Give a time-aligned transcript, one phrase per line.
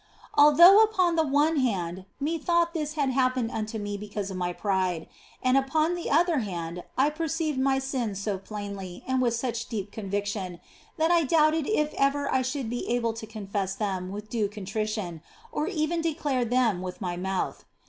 [0.33, 5.07] Although upon the one hand methought this had happened unto me because of my pride,
[5.45, 10.59] upon the other hand I perceived my sins so plainly and with such deep conviction
[10.97, 15.21] that I doubted if ever I should be able to confess them with due contrition,
[15.51, 17.63] or even declare them with my mouth.